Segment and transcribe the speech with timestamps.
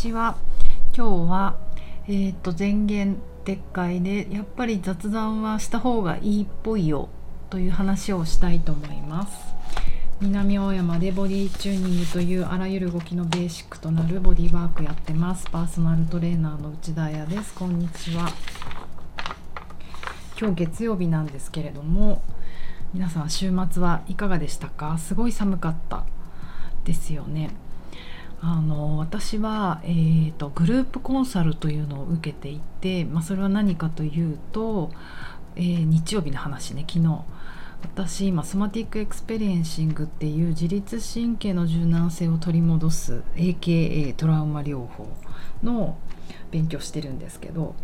[0.00, 0.38] ちは。
[0.96, 1.58] 今日は、
[2.08, 7.10] えーと、前言撤回でやっぱり雑談はした方がいいっぽいよ
[7.50, 9.36] という話をしたいと思います。
[10.22, 15.50] 南大山でボディチューニングというあらゆる動きのベーシックとなるボディワークやってます。
[15.50, 17.52] パーソナルトレーナーの内田彩です。
[17.52, 18.30] こんにちは。
[20.40, 22.22] 今日月曜日なんですけれども
[22.94, 24.96] 皆さん週末はいかがでしたか？
[24.96, 26.04] すごい寒かった
[26.84, 27.50] ですよね。
[28.42, 34.90] あの私は、えーと、グループコンサルというのを受けていて、まあ、それは何かというと、
[35.56, 37.22] えー、日曜日の話ね昨日。
[37.82, 45.08] 私今 Somatic Experiencing っていう自律神経の柔軟性を取り戻す AKA トラウマ療法
[45.62, 45.96] の
[46.50, 47.74] 勉強してるんですけど。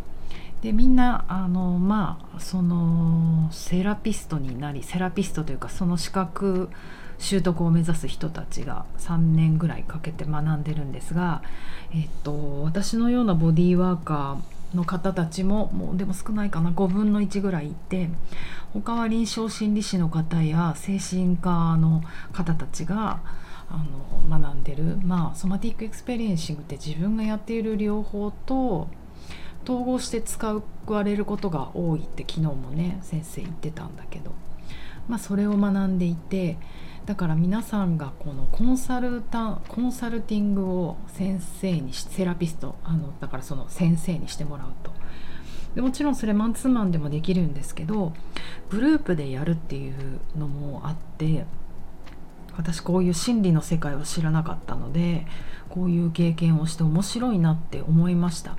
[0.61, 6.71] でみんなあのまあそのセラピストになりセラピストというかその資格
[7.19, 11.41] 習得を目指す人たちが3年ぐらいかけて学んでるんですが、
[11.93, 18.09] えっと、私のようなボディーワーカーの方たちももうでも少ないかな5分の1ぐらいいて
[18.73, 23.21] 他は臨床心理士の方や精神科の方たちが
[23.69, 23.83] あ
[24.29, 28.87] の学んでる、まあ、 Somatic Experiencing って自分がやっている療法と
[29.63, 34.31] 統合して使われることが多いって昨日もね先生言ってたんだけど、
[35.07, 36.57] まあ、それを学んでいて
[37.05, 44.91] だから皆さんがこのコンサルタコンサルティングを先生にしセラピストあのだからその先生にしてもらうと。
[45.73, 48.11] でもちろんそれマンツーマンでもできるんですけど
[48.71, 51.45] グループでやるっていうのもあって
[52.57, 55.27] 私こういう心理の世界を知らなかったので
[55.69, 58.57] こういう経験をして面白いなって思いました。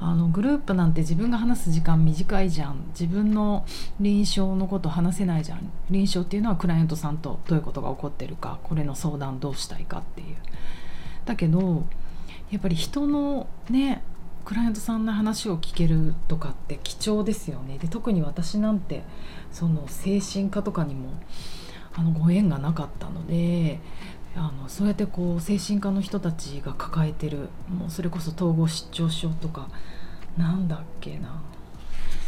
[0.00, 2.86] あのグループなんて自分が話す時間短いじゃん。
[2.88, 3.64] 自分の
[3.98, 5.72] 臨床のこと話せないじゃん。
[5.90, 8.60] 臨床っていうのはクライアントさんとどういうことが起こってるか。
[8.62, 10.36] これの相談どうしたいかっていう。
[11.24, 11.84] だけど
[12.50, 14.02] やっぱり人のね
[14.44, 17.78] クライアントさんの話を聞けるとかって貴重ですよね。
[17.78, 19.02] で特に私なんて
[19.50, 21.10] その精神科とかにも
[21.94, 23.80] あのご縁がなかったので
[24.38, 29.68] あのそうやってこう精神科の人たちが抱えてるもうそれこそ統合失調症とか
[30.36, 31.42] なんだっけな。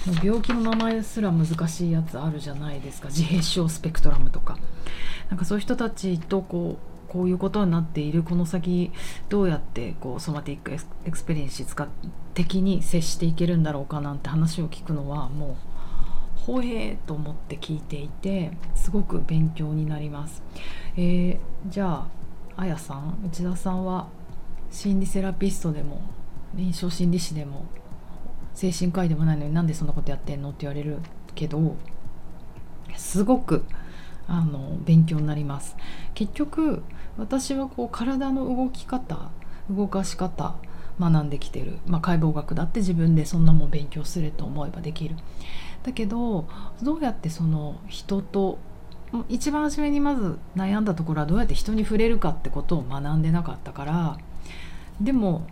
[0.06, 3.08] もう病気の名前すら難しいやつあるじゃないですか。
[3.08, 4.58] 自閉症スペクトラムとか。
[5.28, 8.92] なんかそういう人たちとこうこういうことになっているこの先
[9.28, 11.88] どうやってこう Somatic Experiencing
[12.34, 15.69] 的に接していけるんだろうかなんて話を聞くのはもう
[16.46, 20.42] ほえーと思って聞いていてすごく勉強になります。
[20.96, 22.06] えー、じゃ
[22.56, 24.08] ああやさん内田さんは
[24.70, 26.00] 心理セラピストでも
[26.54, 27.66] 臨床心理士でも
[28.54, 30.98] 精神科医でもないのになんでそんなことやってんのって言われる
[31.34, 31.76] けど
[32.96, 33.64] すごく
[34.26, 35.76] あの勉強になります
[36.14, 36.82] 結局
[37.18, 39.30] 私はこう体の動き方
[39.70, 40.54] 動かし方
[40.98, 45.16] 学んできてる、まあ、解剖学だって自分でそんなもん勉強すると思えばできる
[45.82, 46.46] だけど
[46.82, 48.58] どうやってその人と
[49.28, 54.18] 一番初めにまず悩んだところはどうやって人に触れるかってことを学んでなかったから
[55.00, 55.46] でも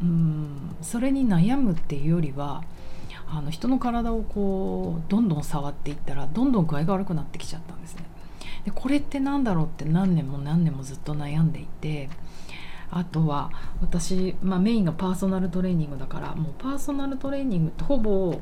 [0.00, 2.62] うんそれに悩むっていうよりは
[3.28, 8.04] あの人の体をこうどんどん触っていったらどんどん具合が悪くなってきちゃったんですね。
[8.64, 12.08] でこれって何だろうって何年も何年もずっと悩んでいて
[12.90, 18.38] あとは私、まあ、メインがパーソナルトレーニングだからもうパーソナルトレーニングってほぼ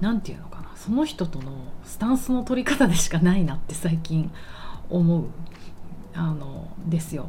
[0.00, 1.52] 何て言うのかなその人との
[1.84, 4.30] スタンスの取り方でしかないなって最近
[4.90, 5.24] 思う
[6.14, 7.28] あのですよ。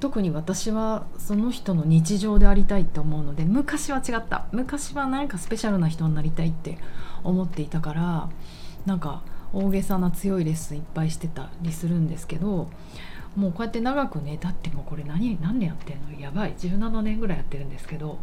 [0.00, 6.76] 特に私はその人の日常でありたいって思うので昔は違った昔はなんかスペシャルな人になりたいって
[7.22, 8.28] 思っていたから
[8.84, 12.68] なんか大げさな強いレッスンいっぱいしてたりするんですけど
[13.36, 16.20] もうこうやって長くねだってもうこれ何何年やってんの？
[16.20, 18.18] やばい17年ぐらいやってるんですけど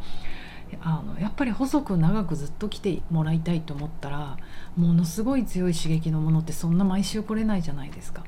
[0.81, 4.37] あのやっぱり細く長くずっと来てもらいたいと思ったら
[4.77, 8.23] ものすごい強い刺激のものってそんな毎週来れないじゃないですか。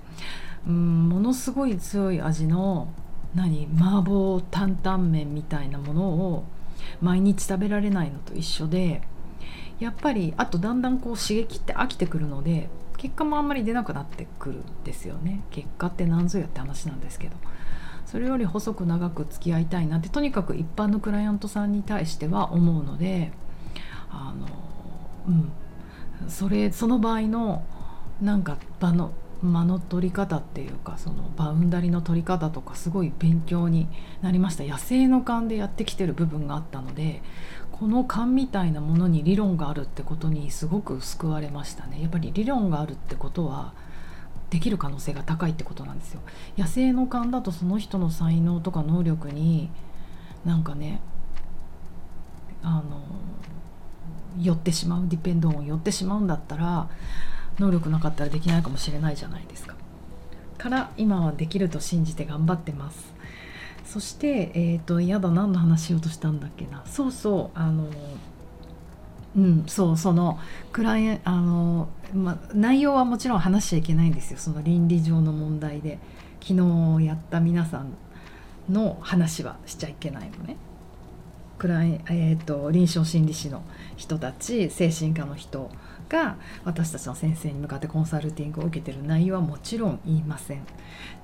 [0.68, 2.88] うんものすごい強い味の
[3.36, 6.44] 何麻婆担々麺みたいなものを
[7.00, 9.01] 毎日食べられないのと一緒で
[9.80, 12.69] やっぱりあとだんだんこう刺激って飽きてくるので
[13.01, 15.42] 結果もあんまり出なくなってくるんですよね。
[15.50, 17.36] 結果って何ぞやって話なんですけど。
[18.06, 23.31] それより細く長く付き合いたいなってとにかく一般のクライアントさんに対しては思うので
[24.12, 24.45] あの
[25.27, 26.30] うん。
[26.30, 27.63] それその場合の
[28.21, 33.88] なんか場の間の取り方っていうかそのバウンダリの取り方とかすごい勉強に
[34.21, 34.63] なりました。
[34.63, 37.24] 野生の勘でやってきてる部分があったので
[37.81, 43.74] この勘みたいなものに理論があるってことにすごく救われましたねやっぱり理論があるってことは
[44.51, 46.22] できる可能性が高いってことなんですよ
[46.60, 49.72] 野生の勘だとその人の才能とか能力に
[50.45, 51.01] なんかね
[52.62, 53.01] あの
[54.39, 56.88] 寄ってしまうディペンドンを寄ってしまうんだったら
[57.57, 59.75] 能力なかったらできないかもしれないじゃないですか。
[60.60, 63.12] から今はできると信じて頑張ってます。
[63.86, 66.83] そしてえっ、ー、とやだ何の話しようとしたんだっけな。
[66.86, 67.88] そうそうあの
[69.36, 70.39] うんそうその
[70.72, 74.39] クライアあの、ま、内容はもちろん話しちゃいけないんですよ。
[74.39, 76.00] その倫理上の問題で。
[76.42, 76.54] 昨
[77.00, 77.94] 日やった皆さん
[78.68, 80.57] の話はしちゃいけないのね。
[81.60, 83.62] クライえーと、臨床心理士の
[83.95, 85.69] 人たち精神科の人
[86.12, 86.36] が
[86.66, 90.66] 私たちの先生に向かってコンサルティングを受けてる内容はもちろん言いません。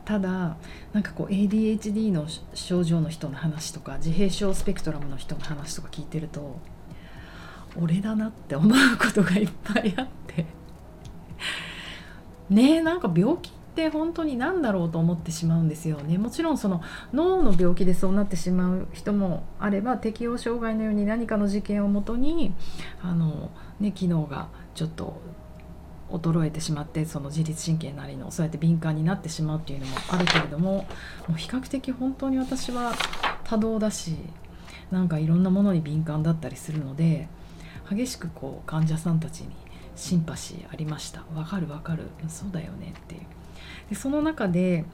[0.05, 0.55] ただ
[0.93, 6.59] なんかこう ADHD の症状の人の話とか自閉症スペクトラムの人の話とか聞いてると
[7.75, 10.45] 俺だなって思うことがいっぱいあって。
[12.49, 16.17] ねえなんか病気って本当に何だろうと思ってしまうんですよね。
[16.17, 16.81] もちろんその
[17.13, 22.55] 脳の病気でそうなってしまう人もあれば適応障害のように何かの事件をもとに
[23.03, 25.19] あの、ね、機能がちょっと
[26.11, 30.85] 衰えてしまってその自律神経なりのそうやって敏感になってしまうっていうのもあるけれども
[31.27, 32.93] もう比較的本当に私は
[33.43, 34.15] 多動だし
[34.91, 37.27] なんかいろんなものに敏感だったりするので
[37.89, 39.47] 激しくこう患者さんたちに
[39.95, 41.23] シンパシーありました。
[41.35, 42.03] わかるわかる。
[42.27, 43.21] そうだよねっていう。
[43.89, 44.85] でその中で、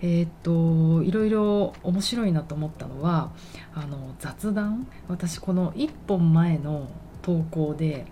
[0.00, 3.32] えー、っといろいろ面白いなと思ったのは
[3.74, 4.86] あの雑談。
[5.08, 6.88] 私この1本前の
[7.22, 8.06] 投稿で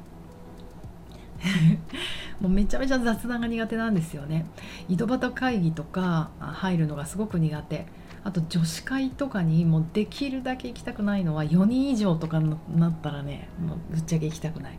[2.41, 4.47] もうめちゃめちゃ雑談が苦手なんですよね。
[4.89, 7.87] 井戸端会議とか入るのがすごく苦手。
[8.23, 14.79] あと女子会とかにもできるだけ行きたくないのは4人以上とかになったらねもうぶっちゃけ行きたくない。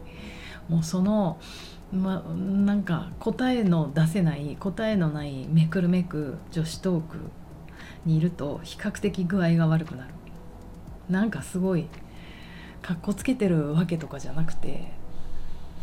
[0.69, 1.40] もうその
[1.92, 7.18] まなんか答えの出せない答えのないめくるめく女子トーク
[8.06, 10.13] にいると比較的具合が悪くなる。
[11.10, 11.88] なんかすごい
[12.81, 14.92] かっこつけてるわけとかじゃなくて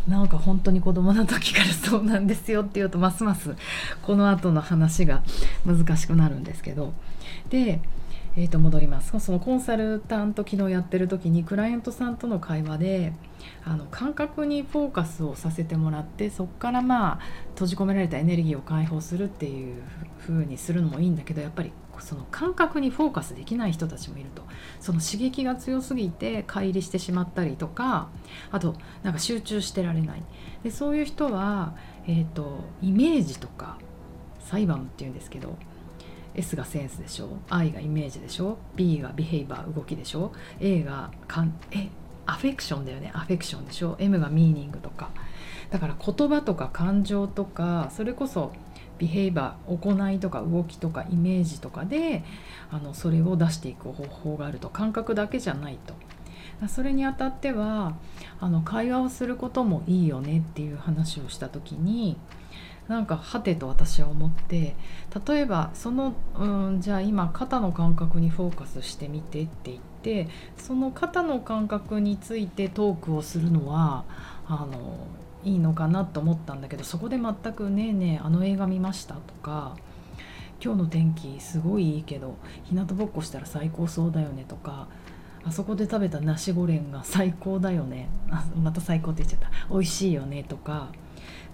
[0.09, 3.55] なんか本当に子供の時からそうなんですよっていうとますます
[4.03, 5.23] この後の話が
[5.67, 6.93] 難しくなるんですけど。
[7.51, 7.81] で
[8.37, 9.19] えー、と戻ります。
[9.19, 13.13] そのコンサルタント昨日やってる時にクライアントさんとの会話で
[13.65, 17.21] あの感覚にフォーカスをさせてもらってそこからまあ
[17.55, 19.83] 閉じ込められたエネルギーを解放するっていう
[20.21, 24.43] 風にするのもいいんだけどやっぱりその感覚にフォーカスできない人たちもいると。
[24.81, 28.09] その刺激が強すぎて乖離してしまったりとか
[28.51, 30.23] あとなんか集中してられない。
[30.63, 31.75] でそういう人は、
[32.07, 33.79] えーとイメージとか
[34.41, 35.57] 裁判っていうんですけど
[36.35, 41.89] S がセンスでしょ I がイメージでしょ B がビヘイバー動きでしょ A がかんえ
[42.27, 45.11] アフェクションだよねアフェクションでしょ M がミーニングとか。
[45.71, 48.53] だから言葉とか感情とかそれこそ
[48.99, 52.25] ビヘイバー行いとか動きとかイメージとかで
[52.71, 55.95] あのそれを出していく方法があると感覚だけじゃないと。
[56.67, 57.95] それにあたっては
[58.41, 62.17] あの会話をすることもいいよねっていう話をした時に
[62.89, 64.75] なんかはてと私は思って
[65.27, 74.05] 例えばその、うん、じゃあ今肩の感覚にフォーカスしてみてって言ってその肩の感覚についてトークをするのは
[74.49, 75.07] あの
[75.49, 79.77] いいのかなと思ったんだけどそこで全く「ねえねえあの映画見ました?」とか
[80.63, 84.89] 「今日の天気すごいいいけど日向ぼっこしたら最高そうだよね」とか
[85.45, 88.09] あそこで食べたナシゴレンが最高だよね
[88.63, 90.89] また最高って言っちゃった美味しいよねとか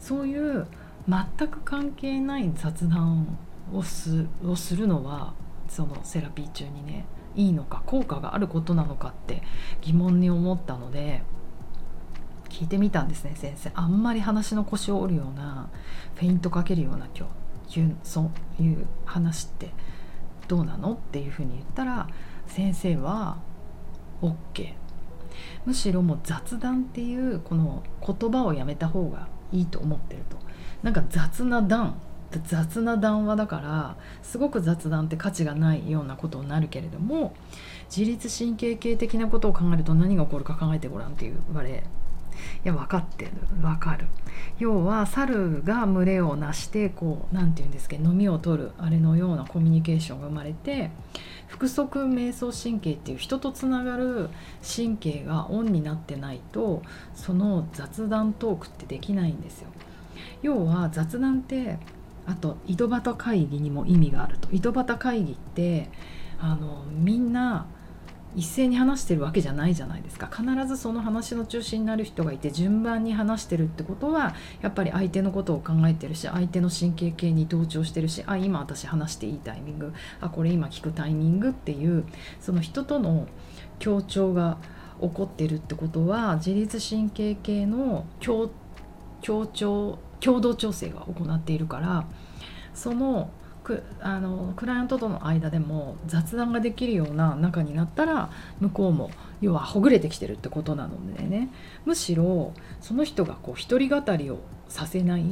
[0.00, 0.66] そういう
[1.08, 3.38] 全く関係ない雑談
[3.72, 5.34] をすをするのは
[5.68, 7.04] そのセラピー中にね
[7.36, 9.42] いいのか効果があることなのかって
[9.80, 11.22] 疑問に思ったので
[12.54, 13.70] 聞いてみたんですね先生。
[13.74, 15.68] あんまり話の腰を折るような
[16.14, 19.70] フェイントかけるような今日いうそういう話って
[20.46, 22.06] どうなのっていうふうに言ったら
[22.46, 23.38] 先生は
[24.22, 24.74] OK
[25.66, 30.36] むしろもう雑談っていうこの言葉をやめた方がいいと思ってると。
[30.84, 31.96] なんか雑な談
[32.46, 37.32] 雑な談話だからすごく雑談って価値がないようなことになるけれども
[37.94, 41.84] 自律神経系的なことを考えると何が起こるか考えてごらんって言われ
[42.64, 43.32] いや分かってる。
[43.60, 44.06] 分かる。
[44.58, 50.90] 要は猿が群れをなしてこう何て言うんですか飲みを取るあれのようなコミュニケーションが生まれて
[51.48, 54.28] 腹側瞑想神経っていう人とつながる
[54.64, 56.82] 神経がオンになってないと
[57.14, 59.68] その雑談トークってできないんですよ。
[60.42, 61.78] 要は雑談って
[62.26, 64.48] あと井戸端会議にも意味があると。
[64.52, 65.90] 井戸端会議って
[66.40, 67.66] あのみんな
[68.36, 70.28] 一斉に話してるわけじゃないじゃないですか。
[70.28, 82.04] 必ずその話の中心になる人がいて順番に話してるってことはやっぱり相手のことを考えてるし相手の神経系に同調してるしあ今私話していいタイミングあこれ今聞くタイミングっていう
[82.40, 83.28] その人との
[83.78, 84.58] 協調が
[85.00, 88.50] 起こってるってことは自律神経系の協
[89.22, 89.46] 調
[90.20, 92.06] 共同調整が行っているから
[92.74, 93.30] その
[93.64, 98.30] くあのクライアントとの間でも雑談ができるような仲になったら
[98.60, 101.48] 向こうも要はほぐれてきてるってことなのでね。
[101.84, 105.24] むしろその人がこう一人語りをさせない。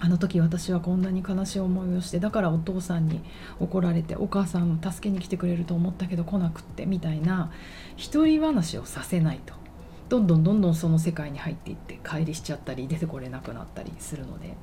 [0.00, 3.20] あの時私はこんなに悲しい思いをしてだからお父さんに
[3.58, 7.50] 怒られてお母さん助けに来てくれると思ったけど来なくってみたいな
[7.96, 9.54] 一人話をさせないと。
[10.08, 14.56] どんどんどんどんその世界に入っていって乖離しちゃったり出てこれなくなったりするので。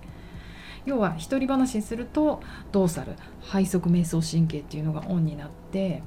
[0.86, 6.04] 要は一人話にするとどうさる背側瞑想神経っていうのがオンになって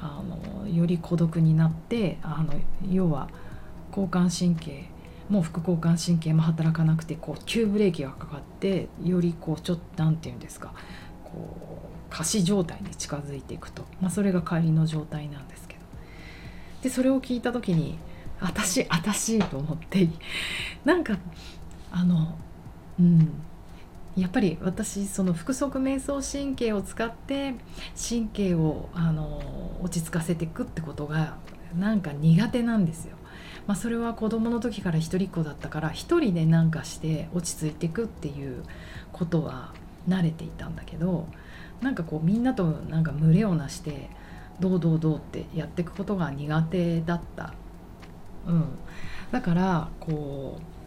[0.00, 2.54] あのより孤独になってあの
[2.90, 3.28] 要は
[3.90, 4.88] 交感神経
[5.28, 10.72] もう副交感神経も働かなくてこう急ブレーキがかかってよりこうちょっと何て言うんですか
[11.24, 11.30] こ
[11.84, 15.80] う仮死状態に近づいていくと、まあ、それが帰りの状態なんですけど。
[16.82, 17.98] でそれを聞いた時に
[18.40, 20.08] 私私と思って
[20.84, 21.18] なんか
[21.92, 22.36] あの
[22.98, 23.30] うん。
[24.20, 27.54] やっぱり私その腹側瞑想神経を使って
[27.96, 29.40] 神経をあの
[29.82, 31.38] 落ち着かせていくってことが
[31.78, 33.16] なんか苦手なんですよ。
[33.66, 38.64] まあ、それは子供の時から一人っ子だったから一人で何かして落ち着いていくっていう
[39.12, 39.72] ことは
[40.08, 41.26] 慣れていたんだけど
[41.80, 44.10] なんかこうみんなとなんか群れをなして
[44.58, 47.54] どうどうどうってやっていくことが苦手だった。
[48.46, 48.64] うん、
[49.30, 50.79] だからこう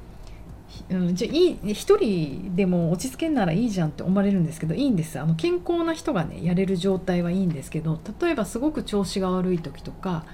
[0.89, 5.19] うん、じゃあいい一人でも落ち着けんならいいじゃんって思われるんですけどいいんです。
[5.19, 10.25] あの健康な人がねやれる状態はいいんですけど例えばすごく調子が悪い時とか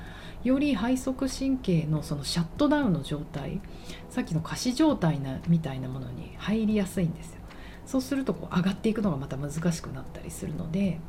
[0.43, 3.61] より背側神経のそのシャットダウンの状態
[4.09, 7.39] さっきの仮死状態なみたいなものに入りやすいんですよ。
[7.85, 10.99] そうするとこう上がっていくのがまた難しくなったりするので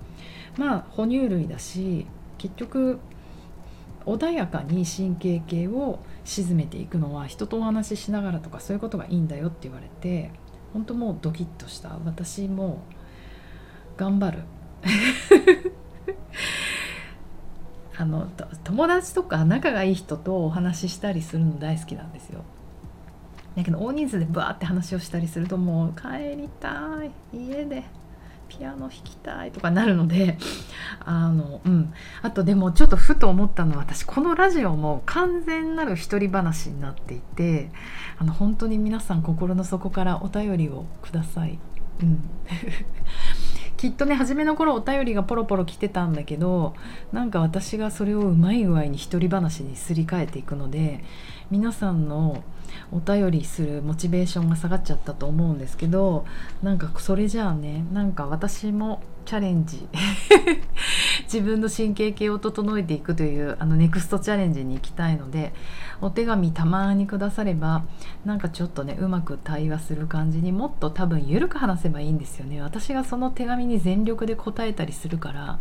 [0.56, 2.06] まあ哺乳類だし
[2.38, 2.98] 結局
[4.16, 10.30] 穏やかに神経系を沈めていくのは人とお話ししながらとかそういうことがいいんだよって言われて
[10.72, 11.98] 本当もうドキッとした。
[12.04, 12.82] 私も
[13.96, 14.38] 頑張る。
[17.96, 18.28] あの
[18.64, 22.44] 友達とか仲がいい人とお話ししたりするの大好きなんですよ。
[23.56, 27.10] だけど大人数でバーって話をしたりするともう帰りたい。
[27.36, 27.84] 家で。
[28.50, 30.36] ピアノ弾きたいとかなるので
[31.06, 37.70] あのうんあとでもちょっとふと思ったのは私このラジオも完全なる一人話になっていて
[38.18, 41.58] あの本当に皆さん心の底からお便りをください。
[42.02, 42.22] うん
[43.76, 46.74] きっとね初めの頃お便りがポロポロ来てたんだけど
[47.12, 51.02] なんか私がそれをうまい具合に一人話にすり替えていくので
[51.50, 52.44] 皆さんの
[52.92, 56.24] お便りするモチベーションが下がっちゃったと思うんですけど
[56.62, 59.86] なんかそれじゃあねなんか私もチャレンジ
[61.24, 65.52] 自分の神経系を整えていくというあのネクストチャレンジに行きたいので
[66.00, 67.84] お手紙たまにくだされば
[68.24, 72.60] なんかちょっとねうまく対話する感じにもっと多分緩く話せばいいんですよね。
[72.60, 75.58] 私がその手紙に全力で答えたりするから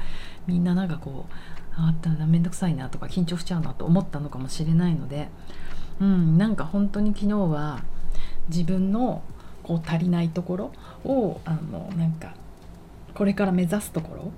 [0.48, 1.34] みんななんかこう
[1.75, 5.30] あったら面倒くさいなとか緊張しちゃうなと思ったのかもしれないので
[6.00, 6.38] うん。
[6.38, 7.84] なんか本当に昨日は
[8.50, 9.22] 自分の
[9.63, 10.72] こう足りないところ
[11.03, 12.34] をあのなんか
[13.13, 14.32] これから目指すところ。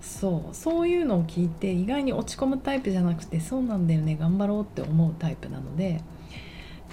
[0.00, 6.02] そうそういうのを聞いて意外に落ち込むタイプじゃなくてそうなんだよね頑張ろうって思うタイプなので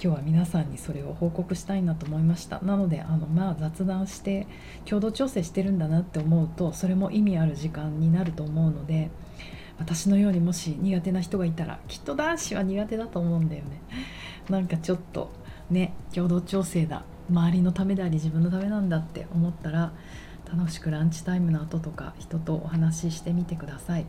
[0.02, 2.60] 今日は皆さんにそれを報告したいなと思いました。
[2.60, 4.46] なのであのまあ雑談して
[4.86, 9.10] 共同調整してるんだなって思うとそれも意味ある時間になると思うので
[9.82, 13.82] 私のようにもし苦手な人がいたらきっと男子は苦手だと思うんだよね。
[14.48, 15.30] なんかちょっと
[15.70, 17.04] ね共同調整だ。
[17.30, 19.92] 周りのためであり自分のためなんだって思ったら
[20.52, 24.04] 楽しくランチタイムの後とか人とお話ししてみてください。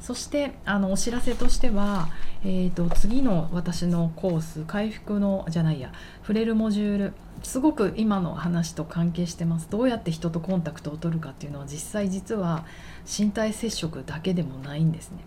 [0.00, 2.08] そしてあのお知らせとしては、
[2.44, 7.12] えーと、次の私のコース回復のじゃないや触れるモジュール
[7.42, 9.68] すごく今の話と関係してます。
[9.70, 12.64] どうやって人とコンタクトを取るかっていうのは実際実は
[13.06, 15.18] 身体接触だけでもないんですね。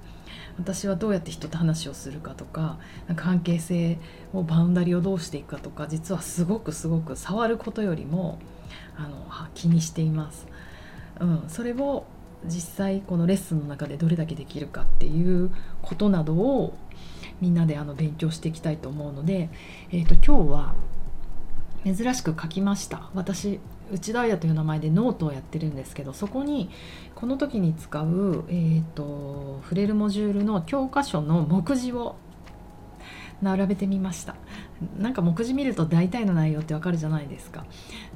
[0.58, 3.98] 私はどうやって人と話をするかとかなんか関係性
[4.34, 8.39] をバウンダリーをどうしていくかとか実はすごくすごく触ることよりも
[9.00, 9.25] あの
[9.56, 10.48] 気にしています。
[11.20, 12.06] うん、それを
[12.46, 15.51] 実際このレッスンの中でどれだけできるかっていう
[15.82, 16.77] ことなどを
[17.41, 19.50] みんなであの勉強していきたいと思うので、
[19.91, 20.75] えー、と今日は
[21.84, 23.10] 珍しく書きました。
[23.13, 23.60] 私
[23.91, 26.70] 内ダイヤという名前でノートをやってるんですけどそこに
[27.15, 32.15] この時に使う、えーと、触れるモジュールの教科書の目次を
[33.41, 34.36] 並べてみました。
[34.98, 37.65] なんか目次見ると大体の内容ってわかるじゃないですか。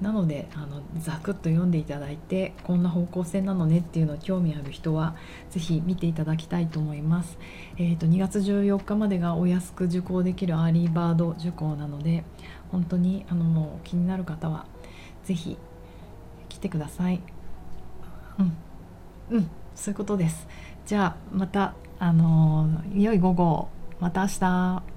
[0.01, 5.15] なのであのざくっと読んでいただいてこんな方向性なのねっていうのを興味ある人は
[5.49, 7.37] 是非見ていただきたいと思います、
[7.77, 12.23] えーと、2月14日までがお安く受講できる early bird 受講なので
[12.71, 14.65] 本当にあのもう気になる方は
[15.23, 15.57] 是非
[16.49, 17.21] 来てください。
[18.39, 19.37] うん。
[19.37, 19.49] うん。
[19.75, 20.47] そういうことです。
[20.85, 24.92] じゃあまたあの良い午後また明日。